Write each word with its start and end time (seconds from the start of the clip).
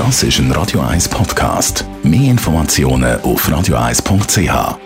Das 0.00 0.22
ist 0.22 0.38
ein 0.38 0.50
Radio 0.52 0.80
1 0.80 1.10
Podcast. 1.10 1.84
Mehr 2.02 2.30
Informationen 2.30 3.20
auf 3.20 3.46
radio1.ch. 3.46 4.78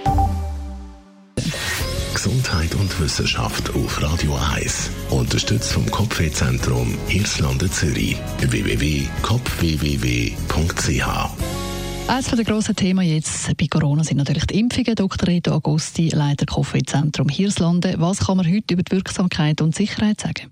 Gesundheit 2.12 2.74
und 2.74 3.00
Wissenschaft 3.00 3.72
auf 3.76 4.02
Radio 4.02 4.36
1. 4.56 4.90
Unterstützt 5.10 5.72
vom 5.72 5.88
Kopfwehzentrum 5.88 6.98
Irlande 7.08 7.70
Zürich. 7.70 8.16
www.kopfwww.ch 8.40 11.06
eines 12.08 12.26
der 12.26 12.44
grossen 12.44 12.76
Themen 12.76 13.06
jetzt 13.06 13.56
bei 13.56 13.68
Corona 13.68 14.02
sind 14.02 14.16
natürlich 14.16 14.46
die 14.46 14.58
Impfungen. 14.58 14.96
Dr. 14.96 15.28
Reto 15.28 15.54
Agosti, 15.54 16.08
Leiter 16.08 16.44
Kopfwehzentrum 16.44 17.28
Hirslande. 17.28 17.94
Was 17.98 18.26
kann 18.26 18.38
man 18.38 18.46
heute 18.46 18.74
über 18.74 18.82
die 18.82 18.90
Wirksamkeit 18.90 19.62
und 19.62 19.76
Sicherheit 19.76 20.20
sagen? 20.20 20.50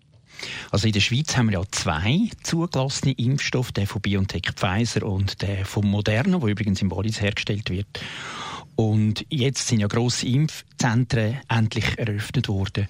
Also 0.71 0.87
in 0.87 0.93
der 0.93 1.01
Schweiz 1.01 1.37
haben 1.37 1.51
wir 1.51 1.61
ja 1.61 1.65
zwei 1.71 2.29
zugelassene 2.43 3.13
Impfstoffe, 3.13 3.73
der 3.73 3.87
von 3.87 4.03
BioNTech 4.03 4.53
Pfizer 4.55 5.07
und 5.07 5.43
der 5.43 5.65
von 5.65 5.87
Moderna, 5.87 6.39
der 6.39 6.49
übrigens 6.49 6.83
im 6.83 6.91
Wallis 6.91 7.21
hergestellt 7.21 7.71
wird. 7.71 7.87
Und 8.75 9.27
jetzt 9.29 9.69
sind 9.69 9.81
ja 9.81 9.87
grosse 9.87 10.27
Impfzentren 10.27 11.39
endlich 11.49 11.99
eröffnet 11.99 12.49
worden. 12.49 12.89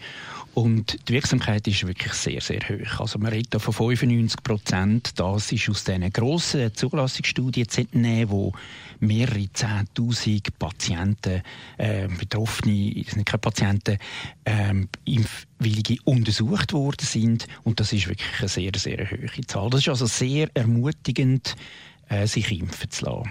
Und 0.55 1.09
die 1.09 1.15
Wirksamkeit 1.15 1.67
ist 1.67 1.87
wirklich 1.87 2.13
sehr, 2.13 2.41
sehr 2.43 2.61
hoch. 2.61 3.01
Also 3.01 3.19
man 3.19 3.33
redet 3.33 3.61
von 3.61 3.73
95 3.73 4.43
Prozent. 4.43 5.11
Das 5.19 5.51
ist 5.51 5.69
aus 5.71 5.85
diesen 5.85 6.13
grossen 6.13 6.75
Zulassungsstudien 6.75 7.69
zu 7.69 7.81
entnehmen, 7.83 8.31
wo 8.31 8.53
mehrere 9.01 9.51
Zehntausend 9.53 10.59
Patienten, 10.59 11.43
äh, 11.79 12.07
Betroffene, 12.07 13.03
das 13.03 13.15
sind 13.15 13.25
keine 13.25 13.39
Patienten, 13.39 13.99
äh, 14.45 14.75
Impfwillige 15.07 15.97
untersucht 16.05 16.75
worden 16.75 17.07
sind. 17.07 17.47
Und 17.65 17.81
das 17.81 17.93
ist 17.95 18.09
wirklich 18.09 18.39
eine 18.39 18.49
sehr, 18.49 18.73
sehr 18.77 19.11
hohe 19.11 19.47
Zahl. 19.47 19.71
Das 19.71 19.81
ist 19.81 19.89
also 19.89 20.07
sehr 20.07 20.51
ermutigend 20.53 21.57
äh, 22.11 22.27
sich 22.27 22.53
impfen 22.53 22.91
zu 22.91 23.07
lassen. 23.07 23.31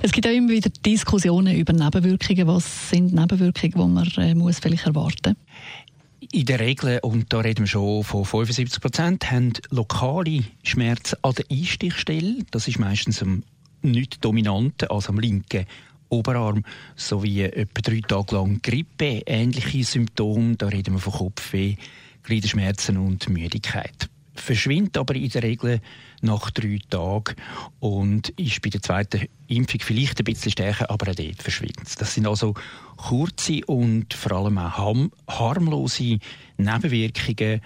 Es 0.00 0.12
gibt 0.12 0.26
auch 0.26 0.32
immer 0.32 0.48
wieder 0.50 0.70
Diskussionen 0.70 1.54
über 1.54 1.74
Nebenwirkungen. 1.74 2.46
Was 2.46 2.88
sind 2.88 3.12
Nebenwirkungen, 3.12 3.72
die 3.72 4.18
man 4.18 4.28
äh, 4.30 4.34
muss 4.34 4.60
vielleicht 4.60 4.86
erwarten 4.86 5.36
muss? 5.36 5.97
In 6.30 6.44
der 6.44 6.60
Regel, 6.60 6.98
und 7.02 7.32
da 7.32 7.40
reden 7.40 7.60
wir 7.60 7.66
schon 7.66 8.04
von 8.04 8.24
75 8.24 8.82
Prozent, 8.82 9.30
haben 9.30 9.54
lokale 9.70 10.44
Schmerzen 10.62 11.16
an 11.22 11.34
der 11.34 11.46
Einstichstelle. 11.50 12.44
Das 12.50 12.68
ist 12.68 12.78
meistens 12.78 13.22
am 13.22 13.44
nicht 13.80 14.22
dominanten, 14.24 14.88
also 14.88 15.10
am 15.10 15.20
linken 15.20 15.64
Oberarm, 16.10 16.64
sowie 16.96 17.42
etwa 17.42 17.80
drei 17.80 18.00
Tage 18.00 18.34
lang 18.34 18.60
Grippe, 18.62 19.22
ähnliche 19.24 19.84
Symptome. 19.84 20.56
Da 20.56 20.66
reden 20.68 20.94
wir 20.94 21.00
von 21.00 21.14
Kopfweh, 21.14 21.76
Gliederschmerzen 22.24 22.98
und 22.98 23.28
Müdigkeit 23.30 24.10
verschwindet 24.40 24.96
aber 24.96 25.14
in 25.14 25.28
der 25.28 25.42
Regel 25.42 25.80
nach 26.20 26.50
drei 26.50 26.78
Tagen. 26.88 27.34
Und 27.80 28.30
ist 28.30 28.62
bei 28.62 28.70
der 28.70 28.82
zweiten 28.82 29.28
Impfung 29.46 29.80
vielleicht 29.80 30.18
ein 30.20 30.24
bisschen 30.24 30.52
stärker, 30.52 30.90
aber 30.90 31.10
auch 31.10 31.14
dort 31.14 31.42
verschwindet 31.42 32.00
Das 32.00 32.14
sind 32.14 32.26
also 32.26 32.54
kurze 32.96 33.60
und 33.66 34.14
vor 34.14 34.32
allem 34.32 34.58
auch 34.58 35.08
harmlose 35.28 36.18
Nebenwirkungen 36.56 37.60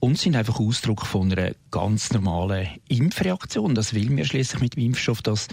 und 0.00 0.18
sind 0.18 0.36
einfach 0.36 0.60
Ausdruck 0.60 1.04
von 1.04 1.32
einer 1.32 1.52
ganz 1.70 2.12
normalen 2.12 2.68
Impfreaktion. 2.88 3.74
Das 3.74 3.94
will 3.94 4.10
mir 4.10 4.24
schließlich 4.24 4.60
mit 4.60 4.76
dem 4.76 4.84
Impfstoff, 4.84 5.22
dass 5.22 5.48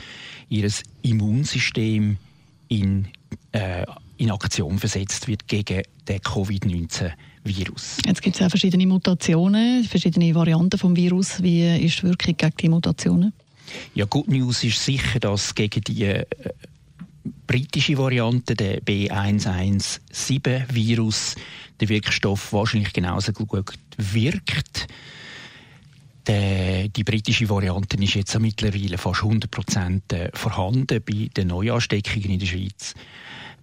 ihr 0.50 0.70
Immunsystem 1.02 2.18
in, 2.68 3.08
äh, 3.52 3.86
in 4.18 4.32
Aktion 4.32 4.78
versetzt 4.78 5.28
wird 5.28 5.48
gegen 5.48 5.84
den 6.08 6.20
Covid-19 6.20 7.12
Virus. 7.46 7.98
Jetzt 8.06 8.22
gibt 8.22 8.36
es 8.36 8.42
ja 8.42 8.50
verschiedene 8.50 8.86
Mutationen, 8.88 9.84
verschiedene 9.84 10.36
Varianten 10.36 10.78
vom 10.78 10.96
Virus. 10.96 11.42
Wie 11.42 11.78
ist 11.78 12.00
die 12.00 12.04
Wirkung 12.04 12.38
gegen 12.38 12.54
die 12.60 12.70
Mutationen? 12.70 13.34
Ja, 13.94 14.06
Good 14.06 14.28
News 14.28 14.64
ist 14.64 14.84
sicher, 14.84 15.20
dass 15.20 15.54
gegen 15.56 15.82
die 15.82 16.04
äh, 16.04 16.26
britische 17.48 17.98
Variante, 17.98 18.54
der 18.56 18.82
B117-Virus, 18.82 21.36
der 21.80 21.90
Wirkstoff 21.90 22.54
wahrscheinlich 22.54 22.94
genauso 22.94 23.34
gut 23.34 23.74
wirkt. 23.98 24.88
Der, 26.28 26.88
die 26.88 27.04
britische 27.04 27.50
Variante 27.50 27.98
ist 28.04 28.16
jetzt 28.16 28.40
mittlerweile 28.40 28.98
fast 28.98 29.22
100% 29.22 30.14
äh, 30.14 30.32
vorhanden 30.34 31.04
bei 31.06 31.30
den 31.36 31.50
Neuansteckungen 31.50 32.32
in 32.32 32.40
der 32.40 32.48
Schweiz. 32.48 32.96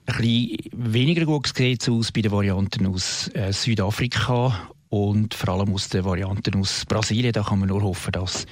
Ein 0.06 0.16
bisschen 0.16 0.58
weniger 0.72 1.24
gut 1.24 1.52
sieht 1.54 1.82
es 1.82 1.88
aus 1.88 2.10
bei 2.10 2.22
den 2.22 2.32
Varianten 2.32 2.86
aus 2.86 3.28
äh, 3.34 3.52
Südafrika 3.52 4.70
und 4.88 5.32
vor 5.32 5.54
allem 5.54 5.72
aus 5.72 5.88
den 5.88 6.04
Varianten 6.04 6.56
aus 6.56 6.84
Brasilien. 6.86 7.32
Da 7.32 7.42
kann 7.42 7.60
man 7.60 7.68
nur 7.68 7.82
hoffen, 7.82 8.12
dass 8.12 8.46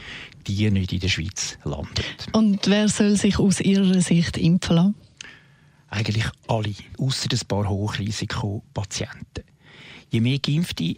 die 0.46 0.70
nicht 0.70 0.92
in 0.92 1.00
der 1.00 1.08
Schweiz 1.08 1.58
landen. 1.64 2.04
Und 2.32 2.66
wer 2.68 2.88
soll 2.88 3.16
sich 3.16 3.38
aus 3.38 3.60
Ihrer 3.60 4.00
Sicht 4.00 4.38
impfen 4.38 4.76
lassen? 4.76 4.94
Eigentlich 5.88 6.24
alle, 6.46 6.74
außer 6.98 7.28
ein 7.32 7.48
paar 7.48 7.68
Hochrisikopatienten. 7.68 9.44
Je 10.10 10.20
mehr 10.20 10.38
Geimpfte, 10.38 10.96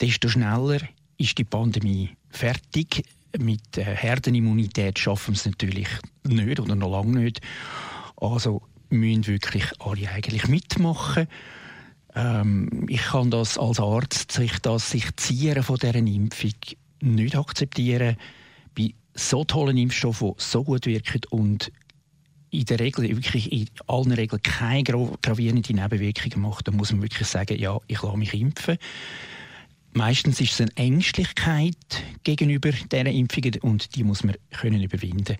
desto 0.00 0.28
schneller 0.28 0.80
ist 1.16 1.38
die 1.38 1.44
Pandemie 1.44 2.10
fertig. 2.28 3.02
Mit 3.38 3.78
äh, 3.78 3.84
Herdenimmunität 3.84 4.98
schaffen 4.98 5.34
wir 5.34 5.38
es 5.38 5.46
natürlich 5.46 5.88
nicht 6.24 6.60
oder 6.60 6.74
noch 6.74 6.90
lange 6.90 7.20
nicht. 7.20 7.40
Also 8.16 8.62
müssen 8.90 9.26
wirklich 9.26 9.64
alle 9.80 10.10
eigentlich 10.10 10.48
mitmachen. 10.48 11.28
Ähm, 12.14 12.86
ich 12.88 13.02
kann 13.02 13.30
das 13.30 13.58
als 13.58 13.80
Arzt, 13.80 14.32
sich 14.32 14.58
das 14.60 14.90
sich 14.90 15.14
zieren 15.16 15.62
von 15.62 15.76
dieser 15.76 15.94
Impfung 15.94 16.52
nicht 17.00 17.36
akzeptieren. 17.36 18.16
Bei 18.74 18.94
so 19.14 19.44
tollen 19.44 19.76
Impfstoffen, 19.76 20.32
die 20.36 20.42
so 20.42 20.64
gut 20.64 20.86
wirken 20.86 21.20
und 21.30 21.72
in 22.50 22.64
der 22.64 22.80
Regel, 22.80 23.08
wirklich 23.08 23.52
in 23.52 23.68
allen 23.86 24.12
Regeln 24.12 24.42
keine 24.42 24.82
gravierenden 24.82 25.76
Nebenwirkungen 25.76 26.40
macht, 26.40 26.68
dann 26.68 26.76
muss 26.76 26.92
man 26.92 27.02
wirklich 27.02 27.28
sagen, 27.28 27.58
ja, 27.58 27.78
ich 27.86 28.02
lasse 28.02 28.16
mich 28.16 28.34
impfen. 28.34 28.78
Meistens 29.92 30.40
ist 30.40 30.52
es 30.52 30.60
eine 30.60 30.76
Ängstlichkeit 30.76 31.76
gegenüber 32.22 32.70
dieser 32.70 33.06
Impfungen 33.06 33.58
und 33.60 33.96
die 33.96 34.04
muss 34.04 34.24
man 34.24 34.36
können 34.50 34.82
überwinden. 34.82 35.36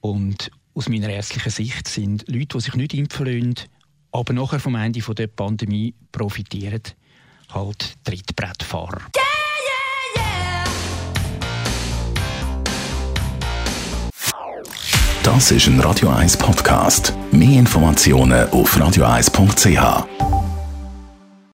Und 0.00 0.50
aus 0.74 0.88
meiner 0.88 1.08
ärztlichen 1.08 1.50
Sicht 1.50 1.88
sind 1.88 2.24
Leute, 2.28 2.56
die 2.56 2.60
sich 2.60 2.74
nicht 2.74 2.94
impfen 2.94 3.26
lassen, 3.26 3.54
aber 4.12 4.32
nachher 4.32 4.60
vom 4.60 4.74
Ende 4.74 5.00
der 5.00 5.26
Pandemie 5.26 5.94
profitieren, 6.12 6.82
halt 7.52 7.94
Trittbrettfahrer. 8.04 9.00
Yeah, 9.16 9.24
yeah, 10.16 10.24
yeah. 10.24 10.64
Das 15.22 15.50
ist 15.50 15.66
ein 15.66 15.80
Radio 15.80 16.08
1 16.08 16.36
Podcast. 16.36 17.12
Mehr 17.30 17.58
Informationen 17.58 18.48
auf 18.50 18.76
radio1.ch. 18.76 20.39